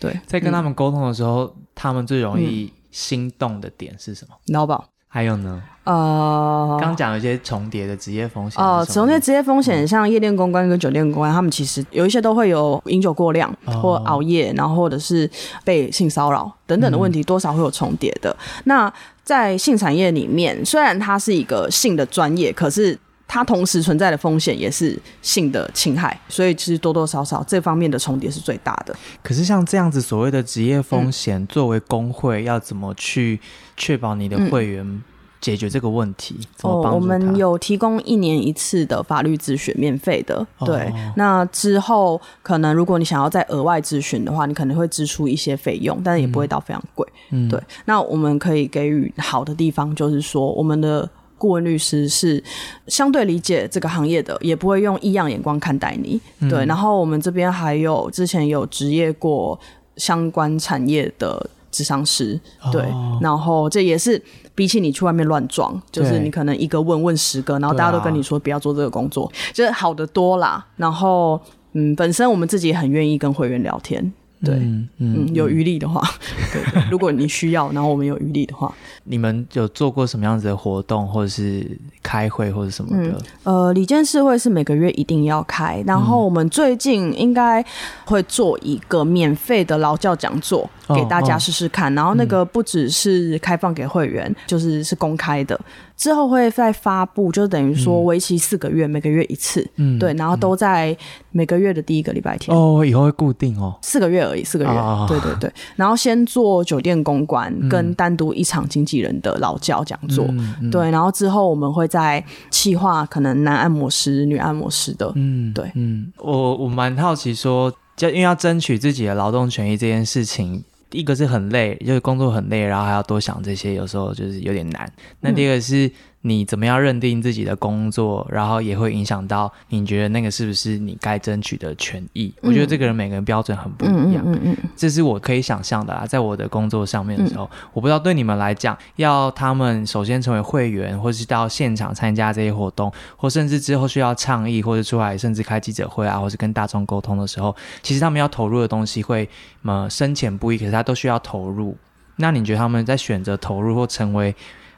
[0.00, 4.34] 对，在跟他们沟通的时候，他们最容易心动的点是什么？
[4.46, 4.84] 劳保。
[5.06, 5.62] 还有呢？
[5.84, 15.30] 呃，刚讲有一些重叠的职业风险哦，重叠职业风险，像夜店公关跟酒店公关，他们其实有一些都会有饮酒过量或熬夜，然后或者是
[15.64, 18.34] 被性骚扰等等的问题，多少会有重叠的。
[18.64, 18.90] 那
[19.22, 22.98] 在性产业里面，虽然它是一个性的专业，可是。
[23.34, 28.94] 它同时存在的风险也是性的侵害，所以其实多多少少这方面的重叠是最大的。
[29.22, 33.40] 可是像这样子所谓的职业风险，作为工会要怎么去
[33.74, 35.02] 确保你的会员
[35.40, 36.38] 解决这个问题？
[36.60, 40.46] 哦，我们有提供一年一次的法律咨询，免费的。
[40.66, 47.08] 对，那之后可能如果你想要再额外咨询的话，你可能会支出一些费用，但是也不会到非常贵。
[47.30, 47.58] 嗯，对。
[47.86, 51.08] 那我们可以给予好的地方，就是说我们的。
[51.42, 52.40] 顾问律师是
[52.86, 56.20] 相对理解这个行业的，也不会用异样眼光看待你。
[56.48, 59.58] 对，然后我们这边还有之前有职业过
[59.96, 62.38] 相关产业的智商师，
[62.70, 62.86] 对，
[63.20, 64.22] 然后这也是
[64.54, 70.64] 比起你去外面乱撞，就是你可能一个问问十个，然后大家都跟你说不要做这个工作，就是好的多啦。
[70.76, 71.40] 然后，
[71.72, 74.12] 嗯，本身我们自己很愿意跟会员聊天。
[74.44, 74.54] 对，
[74.98, 76.02] 嗯，有余力的话，
[76.52, 78.74] 对，如果你需要，然后我们有余力的话，
[79.04, 81.66] 你们有做过什么样子的活动，或者是
[82.02, 83.18] 开会或者什么的？
[83.44, 87.64] 呃，里监事会是每个月一定要开，然后我们最近应该
[88.04, 95.58] 会做一个免费的劳教讲座给大家试试看，然后那个不只是开放给会员，就是是公开的。
[95.96, 100.96] 之后会再发布，就等于说为期四个月，每个月一次，嗯，对，然后都在
[101.30, 102.56] 每个月的第一个礼拜天。
[102.56, 104.70] 哦，以后会固定哦，四个月而已，四个月，
[105.06, 105.52] 对对对。
[105.76, 110.26] 然后先做酒店公关，跟单独一场经纪人的劳教讲座，
[110.70, 110.90] 对。
[110.90, 116.12] 然后之后我们会在企划可能男按摩师、女按摩师的，嗯，对，嗯。
[116.18, 120.64] 我我蛮好奇说，就因为要争取自己的劳动权益这件事情。
[120.92, 124.92] 一个是很累，就是工作很累，然后还要多想这些，有时候就是有点难。
[125.20, 125.90] 那第二个是。
[126.24, 132.32] 你怎么样认定自己的工作，然后也会影响到你觉得那个是不是你该争取的权益？
[132.40, 136.06] 我觉得这个人每个人标准很不一样，嗯嗯嗯，这是我可以想象的啊。
[136.06, 149.28] 在我的工作上面的时候，我不知道对你们来讲，要他们首先成为会员，或是到现场参加这些活动，或甚至之后需要倡议，或者出来甚至开记者会啊，或是跟大众沟通的时候，其实他们要投入的东西会
[149.62, 151.76] 么深浅不一，可是他都需要投入。
[152.14, 154.32] 那你觉得他们在选择投入或成为？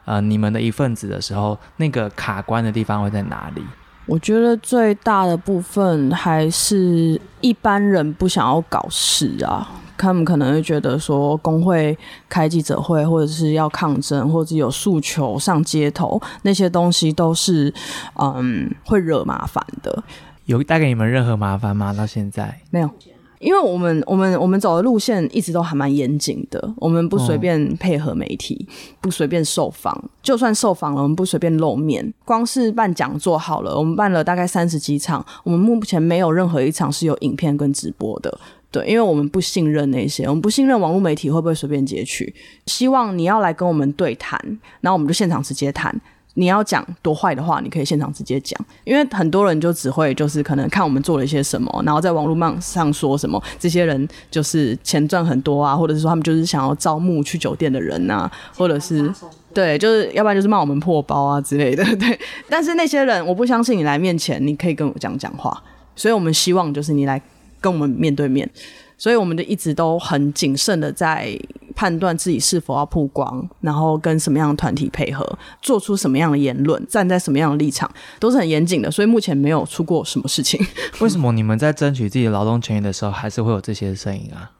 [0.04, 3.62] 呃，你们的一份子的时候，那个卡关的地方会在哪里？
[4.06, 11.96] 我觉得最大的部分还是一般人不想要搞事啊，他们可能会觉得说工会
[12.28, 17.72] 开记者会，或者是要抗争，或者有诉求上街头，那些东西都是
[18.16, 20.04] 嗯会惹麻烦的。
[20.44, 21.94] 有带给你们任何麻烦吗？
[21.94, 22.90] 到现在没有。
[23.38, 28.66] 因为我们我们我们走的路线一直都还蛮严谨的，我们不随便配合媒体，
[29.00, 32.12] 不随便受访，就算受访了，我们不随便露面。
[32.24, 38.38] 光是办讲座好了，我们办了大概三十几场，我们目前没有任何一场是有影片跟直播的。
[38.70, 42.34] 对，因为我们不信任那些，我们不信任网络媒体会不会随便截取。
[42.66, 44.36] 希望你要来跟我们对谈，
[44.80, 45.94] 然后我们就现场直接谈。
[46.34, 59.12] 你要讲多坏的话，你可以现场直接讲，因为很多人就只会就是可能看我们做了一些什么，然后在网络上说什么，这些人就是钱赚很多啊，或者是说他们就是想要招募去酒店的人啊，或者是
[59.52, 62.18] 对，就是要不然就是骂我们破包啊之类的，对。
[62.48, 65.62] 但是那些人，我不相信你来面前你可以跟我讲讲话，
[65.94, 67.22] 所以我们希望就是你来
[67.60, 68.50] 跟我们面对面。
[68.96, 71.36] 所以我们就一直都很谨慎的在
[71.74, 78.90] 判断自己是否要曝光，然后跟什么样的团体配合，做出什么样的言论，站在什么样的立场，都是很严谨的。
[78.90, 80.64] 所以目前没有出过什么事情。
[81.00, 84.50] 为什么你们在争取自己的劳动权益的时候，还是会有这些声音啊？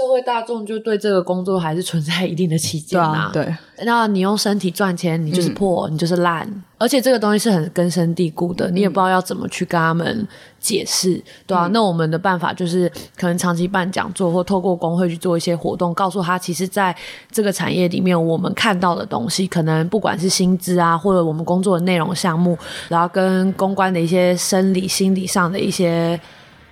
[0.00, 3.30] 社会大众就对这个工作还是存在一定的期见啊。
[3.34, 10.26] 对，那你用身体赚钱，你就是破，你就是烂，而且这个东西是很根深蒂固的，你也不知道要怎么去跟他们
[10.58, 11.68] 解释，对啊。
[11.70, 16.96] 那我们的办法就是可能长期办讲座，或透过工会去做一些活动，告诉他，其实在
[17.30, 22.56] 这个产业里面，我们看到的东西，可能不管是薪资啊，或者我们工作的内容项目，
[22.88, 26.18] 然后跟公关的一些生理、心理上的一些。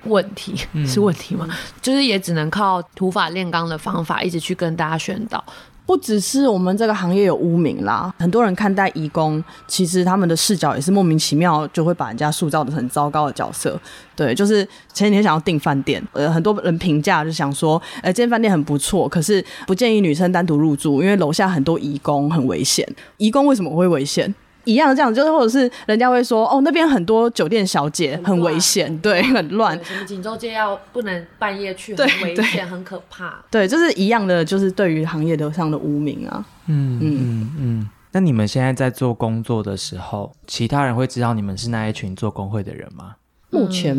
[0.05, 0.55] 问题
[0.87, 1.49] 是问题吗？
[1.83, 5.43] 就是也只能靠土法炼钢的方法，一直去跟大家宣导。
[5.85, 13.81] 不只是我们这个行业有污名啦，很多人看待义工，其实他们的视角也是莫名其妙，就会把人家塑造的很糟糕的角色。
[14.15, 22.87] 对，就是前几天想要订饭店，呃，很多人评价就想说，哎，这间饭店很不错，可是不建议女生单独入住，因为楼下很多义工很危险。
[23.17, 24.35] 义工为什么会危险？
[24.69, 29.73] 一样这样，就是或者是人家会说哦，那边很多酒店小姐很危险，对，很乱。
[29.83, 33.43] 什么锦州街要不能半夜去，很危险，很可怕。
[33.51, 36.45] 对，就是一样的，就是对于行业的上的污名啊。
[36.67, 37.89] 嗯嗯嗯。
[38.13, 43.15] 那你们现在在做工作的时候，其他人会知道你们是那一群做工会的人吗？
[43.51, 43.97] 目前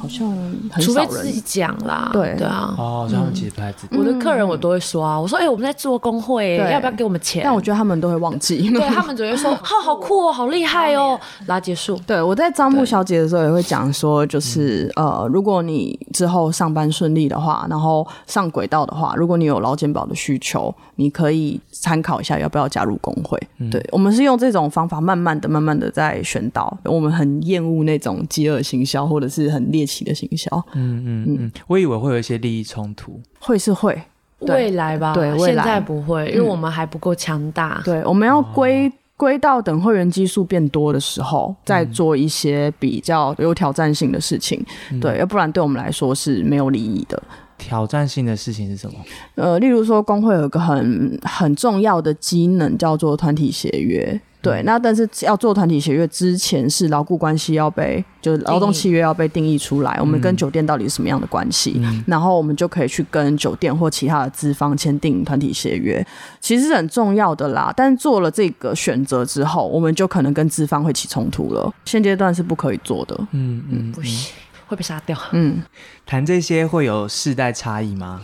[0.00, 0.28] 好像
[0.70, 1.24] 很少人。
[1.24, 2.36] 自己讲啦，对。
[2.38, 3.98] 对啊，哦，他们其实不太知道。
[3.98, 7.42] 我的客人我都会说啊，我说哎，我们在做工会，要不要给我们钱？
[7.44, 11.98] 但我觉得他们都会忘记， 对他们只会说，哦，好酷哦，好厉害哦， 然后结束。
[12.06, 23.36] 对我在招募小姐的时候也会讲说，就是呃，如果你之后上班顺利的话，然后上轨道的话，如果你有劳健保的需求，你可以参考一下要不要加入工会。
[23.68, 26.78] 对我们是用这种方法，慢慢的、慢慢的在宣导。
[26.84, 30.48] 我们很厌恶那种饥饿行销或者是很猎奇的行销。
[30.74, 34.00] 嗯嗯嗯，我以为会有一些利益冲突，会是会
[34.38, 35.12] 未来吧？
[35.12, 37.82] 对，现在不会，因为我们还不够强大。
[37.84, 44.64] 对，我们要归归到等会员基数变多的时候，再做一些比较有挑战性的事情。
[45.00, 47.20] 对，要不然对我们来说是没有利益的。
[47.62, 48.96] 挑战性的事情是什么？
[49.36, 54.20] 呃，例如说，工会有一个很很重要的机能叫做团体协约。
[54.42, 59.96] 对，那但是要做团体协约之前，是牢固关系要被，就是劳动契约要被定义出来。
[60.00, 61.80] 我们跟酒店到底是什么样的关系？
[62.08, 66.04] 然后我们就可以去跟酒店或其他的资方签订团体协约，
[66.40, 67.72] 其实是很重要的啦。
[67.76, 71.72] 但做了这个选择之后，我们就可能跟资方会起冲突了。
[71.84, 73.16] 现阶段是不可以做的。
[73.30, 74.32] 嗯嗯，不行。
[74.72, 75.16] 会被杀掉。
[75.32, 75.62] 嗯，
[76.06, 78.22] 谈这些会有世代差异吗？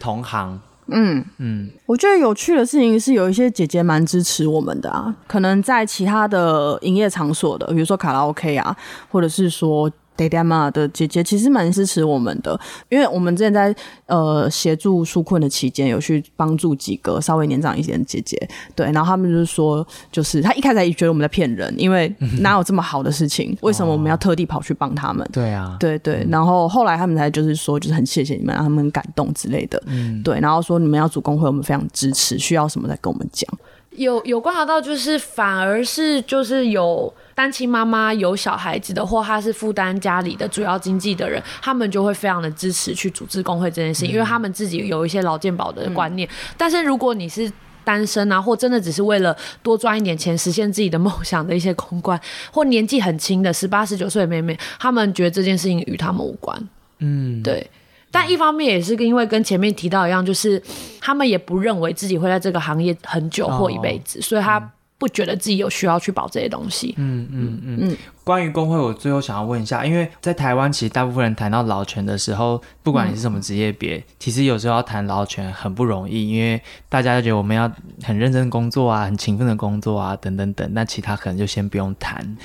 [0.00, 0.60] 同行。
[0.88, 5.14] 嗯嗯，我觉得有趣的事情是，有一些姐姐蛮支持我们的啊。
[5.26, 8.76] 可能在其他的营业场所的，比如说卡拉 OK 啊，
[9.10, 9.90] 或者是说。
[10.16, 13.74] 爹爹妈的姐姐其实蛮支持我们的，因为我们之前在
[14.06, 18.36] 呃协助纾困的期间，有去帮助几个稍微年长一点的姐姐，
[18.74, 25.28] 对，然后他们就是说，就是他一开始也觉得我们在骗人，因为 哪有这么好的事情，为什么我们要特地跑去帮他们？
[25.32, 33.46] 对啊，对对，然后后来他们才就是说，就是很谢谢你们，让他们很感动之类的，嗯，对，然后说你们要组工会，我们非常支持，需要什么再跟我们讲。
[33.90, 46.26] 有有观察到，就是反而是就是有单亲妈妈有小孩子的，或他是负担家里的主要经济的人，他们就会非常的支持去组织工会这件事情，因为他们自己有一些劳健保的观念。
[46.56, 47.52] 但是如果你是
[47.84, 52.18] 单身啊，或真的只是为了多赚一点钱，实现自己的梦想的一些公关，
[52.50, 56.68] 或年纪很轻的十八十九岁的妹妹，他们觉得这件事情与他们无关。
[57.00, 57.70] 嗯，对。
[58.10, 60.60] 但一方面也是因为跟前面提到一样，就是
[61.02, 64.58] 他们也不认为自己会在这个行业很久或一辈子，所以他
[64.98, 66.94] 不觉得自己有需要去保这些东西。
[66.96, 67.96] 嗯嗯嗯嗯。
[68.24, 77.70] 关于工会，我最后想要问一下，因为在台湾，其实大部分人谈到劳权的时候，不管你是什么职业别，其实有时候要谈劳权很不容易，因为大家就觉得我们要
[78.02, 82.36] 很认真工作啊，很勤奋的工作啊，等等等，那其他可能就先不用谈。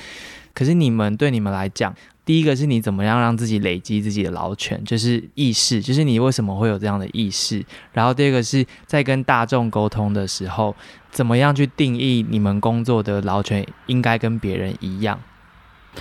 [0.54, 7.64] 可是你们对你们来讲，第一个是你怎么样让自己累积自己的劳权，就是意识，就是你为什么会有这样的意识。
[7.92, 10.74] 然后第二个是在跟大众沟通的时候，
[11.10, 15.20] 怎么样去定义你们工作的劳权应该跟别人一样？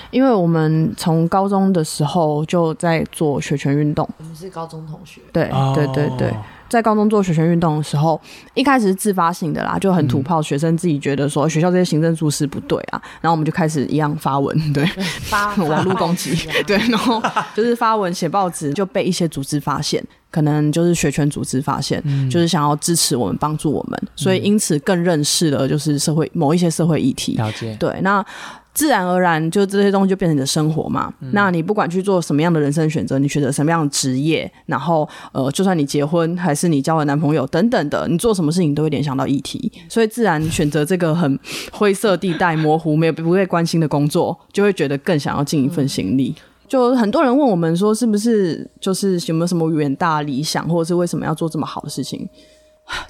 [0.10, 6.34] 因为我们从高中的时候就在做学权运动，我们是高中同学，对对对对。
[6.69, 8.17] 在高中做学生运动的时候，
[8.54, 14.86] 一开始是自发性的啦，就很土炮，学生自己觉得说学校这些行政措施不对啊，然后我们就开始一样发文，对，
[15.23, 16.34] 发网络攻击，
[16.65, 17.21] 对，然后
[17.54, 20.01] 就是发文写报纸，就被一些组织发现，
[20.32, 28.25] 可能就是学权组织发现，就是想要支持我们，帮助我们，所以因此更认识了就是社会某一些社会议题，了解，对，那。
[28.73, 31.13] 自然而然，就这些东西就变成你的生活嘛。
[31.34, 41.38] 那你不管去做什么样的人生选择，你选择什么样的职业，然后呃，就算你结婚还是你交了男朋友等等的，你做什么事情都会联想到议题，所以自然选择这个很
[41.71, 46.34] 灰色地带、模糊、没有不被关心的工作，就会觉得更想要尽一份心力。
[46.67, 52.29] 就很多人问我们说，是不是就是有没有什么远大理想，或者是为什么要做这么好的事情？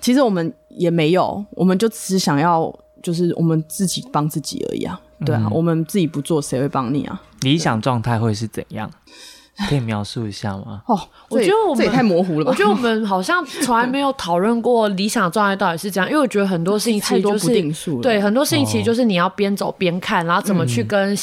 [0.02, 5.00] 其实我们也没有，我们就只是想要，就是我们自己帮自己而已啊。
[5.26, 7.22] 对啊，我们自己不做，谁会帮你啊？
[7.42, 8.90] 理想状态会是怎样？
[9.70, 10.82] 可以描述一下吗？
[10.88, 11.00] 哦，
[11.30, 12.52] 我觉得我们这也太模糊了吧？
[12.52, 18.02] 我觉得我们好像从来没有讨论过理想状态到底是怎样，因为我觉得很多事情其太多不实就是定数了。
[18.02, 21.16] 对很多事情其实就是你要边走边看，然后怎么去跟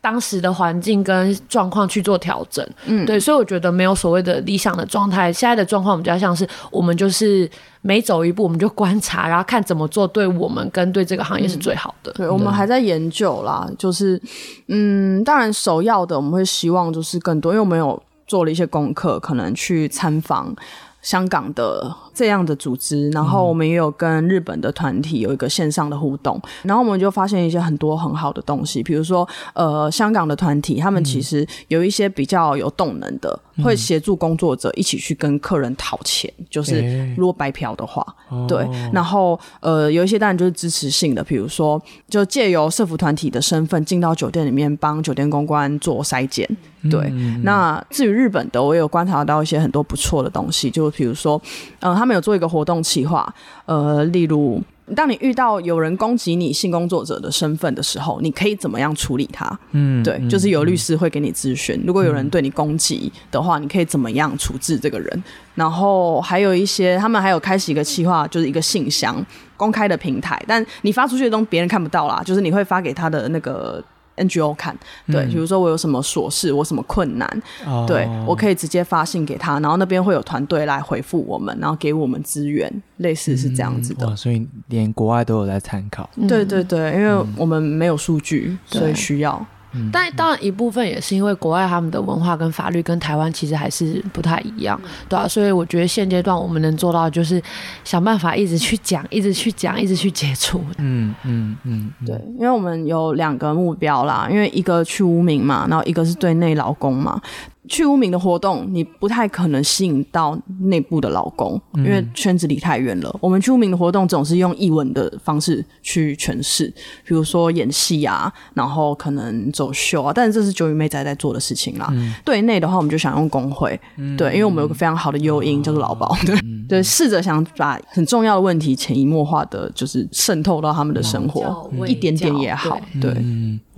[0.00, 2.66] 当时的环境跟状况去做调整。
[2.86, 7.50] 嗯，对，所以我觉得没有所谓的理想的状态，现在的状况我们比较像是我们就是
[7.82, 12.12] 每走一步我们就观察，然后看怎么做对我们跟对这个行业是最好的。
[12.12, 14.20] 对，我们还在研究啦，就是
[14.68, 20.54] 嗯，当然首要的我们会希望就是更多，因为我们有做了一些功课，可能去参访
[21.02, 38.04] 香港的这样的组织，然后我们也有跟日本的团体有一个线上的互动，然后我们就发现一些很多很好的东西，比如说呃，香港的团体他们其实有一些比较有动能的，会协助工作者一起去跟客人讨钱，就是如果白嫖的话，
[38.48, 46.48] 对，然后呃，有一些当然就是支持性的，比如说就借由社服团体的身份进到酒店里面帮酒店公关做筛检。
[46.88, 47.10] 对，
[47.42, 51.40] 那至于日本的，我也有观察到一些很多不错的东西，就比如说，
[51.80, 53.32] 呃，他们有做一个活动企划，
[53.66, 54.60] 呃，例如。
[54.96, 59.46] 当你遇到有人攻击你性工作者的身份的时候，你可以怎么样处理他？
[59.72, 61.78] 嗯，对，就是有律师会给你咨询。
[61.86, 65.24] 如果有人对你攻击的话，你可以怎么样处置这个人？
[65.54, 69.22] 然后还有一些，他们还有开启一个企划，就是一个信箱
[69.58, 73.84] 公开的平台，但你发出去的东西别人看不到啦，就是你会发给他的那个
[74.18, 74.76] NGO 看。
[75.06, 84.06] 对，比如说我有什么琐事，我什么困难，哦对我可以直接发信给他，然后那边会有团队来回复我们，然后给我们资源，类似是这样子的。
[84.08, 86.08] 哇，所以连国外都有在参考。
[86.28, 89.44] 对对对，因为我们没有数据，所以需要。
[89.92, 97.42] 但当然一部分也是因为国外他们的文化跟法律跟台湾其实还是不太一样，对啊，所以我觉得现阶段我们能做到就是
[97.84, 100.64] 想办法一直去讲， 一直去讲，一直去接触。
[100.78, 107.20] 嗯嗯嗯，对，因为我们有两个目标啦，因为一个去污名嘛，然后一个是对内劳工嘛。
[107.68, 113.16] 去污名的活动，你不太可能吸引到内部的劳工，因为圈子离太远了。
[113.20, 116.66] 我们去污名的活动总是用译文的方式去诠释，
[117.04, 121.92] 比如说演戏啊，然后可能走秀啊，但是这是九羽妹仔在做的事情啦。
[122.24, 123.78] 对内的话，我们就想用工会，
[124.16, 126.36] 对，因为我们有个非常好的诱因叫做劳保，对
[126.68, 133.14] 对，试着想把很重要的问题潜移默化的，就是渗透到他们的生活，一点点也好，对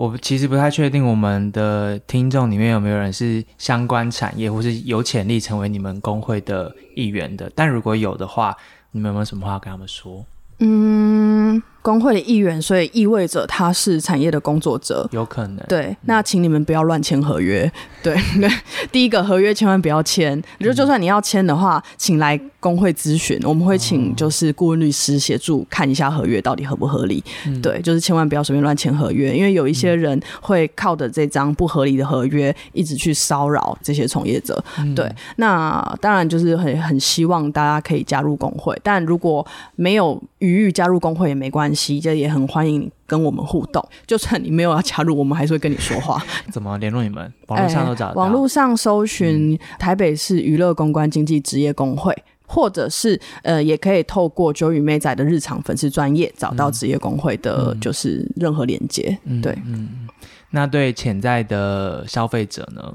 [0.01, 8.57] 我其实不太确定我们的听众里面有没有人是相关产业或是有潜力成为你们工会的一员的，但如果有的话，
[8.93, 10.25] 你们有没有什么话跟他们说？
[10.61, 15.09] 嗯，工会的议员，所以意味着他是产业的工作者。
[15.13, 17.71] 有可能，对，那请你们不要乱签合约。
[18.03, 18.49] 对 对，
[18.91, 20.43] 第一个合约千万不要签。
[20.59, 27.23] 就就算你要签的话，请来工会咨询，我们会请就是顾问律师协助看一下合约到底合不合理。
[27.63, 34.63] 对，就是千万不要随便乱签合约，因为有一些人会靠着这张不合理的合约一直去骚扰这些从业者。
[34.95, 43.87] 对，那当然就是很很希望大家可以加入工会，但如果没有余裕加入工会也没关系，就也很欢迎你跟我们互动。
[44.07, 46.23] 就算你没有要加入，我们还是会跟你说话。
[46.53, 47.33] 怎么联络你们？
[47.49, 52.17] 网络上都找网络上搜寻台北市娱乐公关经济职业工会。
[52.53, 59.17] 或者是呃，也可以透过九羽妹仔的日常粉丝专业找到职业工会的，就是任何连接。
[59.41, 60.09] 对，嗯
[60.51, 62.93] 那对潜在的消费者呢？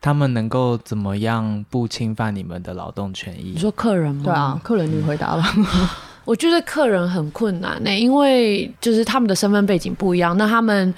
[0.00, 3.58] 他们能够怎么样不侵犯你们的劳动权益你？
[3.60, 4.22] 说客人吗？
[4.24, 5.54] 对啊，客人你回答吧。
[6.26, 10.36] 我觉得客人很困难呢、因为就是他们的身份背景不一样。
[10.36, 10.92] 那他们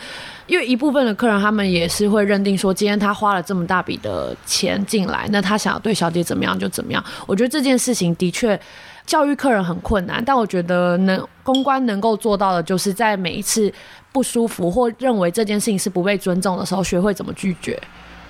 [0.47, 7.05] 因为一部分的客人，他们也是会认定说，今天他花了这么大笔的钱进来，那他想要对小姐怎么样就怎么样。
[7.27, 8.59] 我觉得这件事情的确
[9.05, 13.71] 教育客人很困难，但我觉得能公关能够做到的，就是在每一次
[14.11, 17.79] 不舒服或认为这件事情是不被尊重的时候，学会怎么拒绝。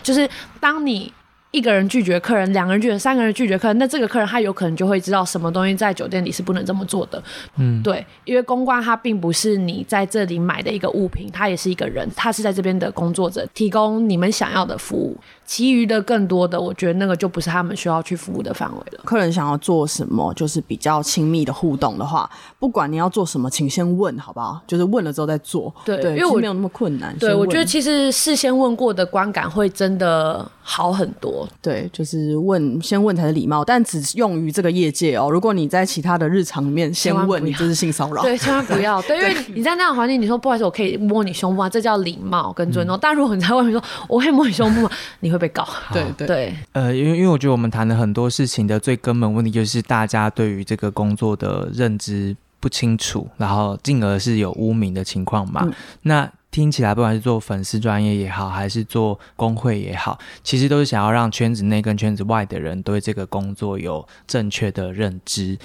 [0.03, 0.29] 就是
[0.59, 1.13] 当你
[1.51, 7.23] 一个人拒绝客人，两个人拒绝，三个人拒绝客人，那这个客人他有可能就会知道什么东西在酒店里是不能这么做的。
[7.57, 15.17] 嗯，对，因为公关它并不是你在这里买的一个物品，它也是一个人，他是在这边的工作者，提供你们想要的服务。
[15.49, 19.01] 其余的更多的，我觉得那个就不是他们需要去服务的范围了。
[19.03, 22.29] 客人想要做什么，就是比较亲密的互动的话，
[22.59, 24.61] 不管你要做什么，请先问好不好？
[24.67, 25.75] 就是问了之后再做。
[25.87, 27.17] 对对，因为我没有那么困难。
[27.19, 31.49] 对，我觉得其实事先问过的观感会真的好很多。
[31.63, 35.31] 对，就是问先问才是礼貌，但只用于这个业界哦。
[35.31, 38.21] 如果你在其他的日常里面先问，你就是性骚扰。
[38.23, 39.01] 对，千万不要。
[39.09, 41.71] 对，因为你在那样环境，你说不好意思，我可以摸你胸部啊？
[41.71, 42.99] 这叫礼貌跟尊重。
[43.01, 44.91] 但如果你在外面说我会摸你胸部吗？
[45.21, 45.67] 你会被告。
[45.93, 46.27] 对对。
[46.27, 55.63] 对，呃，因为因为我觉得我们谈了很多事情的最根本问题，就是大家对于这个工作的认知不清楚，然后进而是有污名的情况嘛。
[55.65, 55.73] 嗯。
[56.03, 65.59] 那听起来，不管是做粉丝专业也好，还是做工会也好，其实都是想要让圈子内跟圈子外的人对这个工作有正确的认知，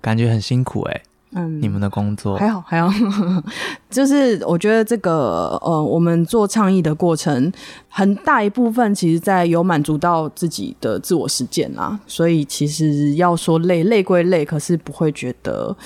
[0.00, 1.02] 感觉很辛苦哎、
[1.36, 1.62] 嗯。
[1.62, 2.36] 你们的工作。
[2.36, 2.90] 还好还好，
[3.88, 7.52] 就是我觉得这个呃，我们做倡议的过程，
[7.88, 15.76] 很大一部分其实在有满足到自己的自我实践啦，所以其实要说累累归累，可是不会觉得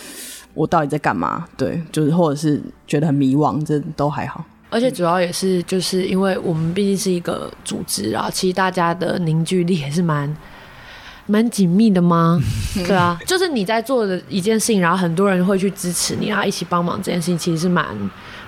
[0.54, 4.44] 我到底在干嘛，对，就是或者是觉得很迷惘，这都还好。
[4.72, 10.32] 而且主要也是就是因为我们毕竟是一个组织啊，其实大家的凝聚力也是蛮
[11.26, 12.40] 蛮紧密的吗？
[12.86, 17.84] 对啊，就是你在做的一件事情，然后很多人会去支持你然后，一起帮忙这件事情，其实是蛮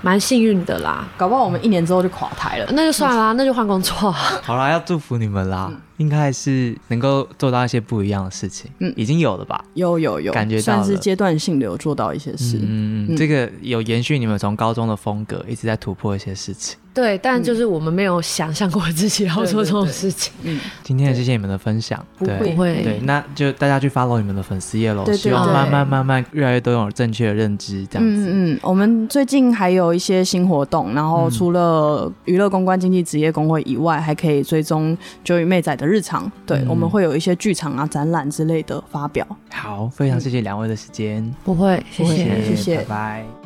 [0.00, 1.04] 蛮幸运的啦。
[1.16, 2.66] 搞不好我们一年之后就垮台了。
[2.72, 4.16] 那就算啦，那就换工作啊。
[4.42, 5.70] 好啦，要祝福你们啦，
[6.02, 8.70] 应该还是能够做到一些不一样的事情。
[8.80, 8.92] 嗯。
[8.96, 9.64] 已经有了吧？
[9.74, 12.58] 有有有，感觉到算是阶段性的有做到一些事。
[12.60, 16.76] 嗯，嗯这个有延续你们从高中的风格，一直在突破一些事情。
[16.94, 20.30] 对，但就是我们没有想象过自己要做这种事情。
[20.42, 22.82] 嗯，今天也谢谢你们的分享，对不会。
[22.82, 28.26] 对，那就大家去 follow 你们的粉丝页喽，希望慢慢慢慢越来越多人有正确的认知，这样子。
[28.28, 31.30] 嗯嗯，我们最近还有一些新活动，然后嗯。
[31.30, 36.30] 除了娱乐公关经济职业工会以外，还可以追踪九与妹仔的日常。
[36.46, 39.26] 对，嗯我们会有一些剧场啊、展览之类的发表。
[39.50, 42.44] 好，非常谢谢两位的时间，不会，谢不会谢。
[42.44, 43.41] 谢谢拜拜。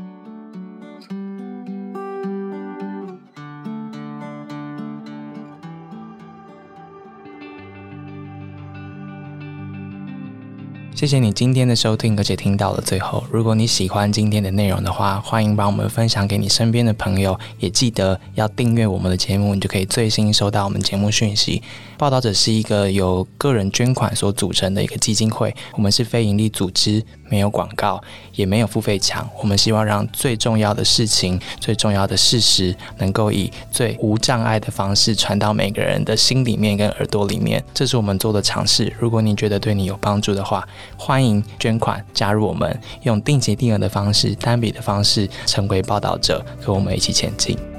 [10.96, 13.22] 谢谢你今天的收听，而且听到了最后。
[13.30, 21.62] 如果你喜欢今天的内容的话，欢迎把我们分享给你身边的朋友，也记得要订阅我们的节目，你就可以最新收到我们节目讯息。
[21.98, 28.02] 报道者是一个由个人捐款所组成的一个基金会，我们是非营利组织，没有广告，
[28.34, 29.28] 也没有付费墙。
[29.40, 37.62] 我们希望让最重要的事情、最重要的事实，能够以最无障碍的方式传到每个人的心里面跟耳朵里面。
[37.74, 38.92] 这是我们做的尝试。
[38.98, 40.66] 如果你觉得对你有帮助的话，
[40.96, 47.75] 欢迎捐款加入我们，用定期定额的方式、单笔的方式成为报道者，和我们一起前进。